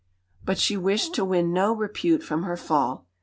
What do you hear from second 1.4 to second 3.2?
no repute from her fall.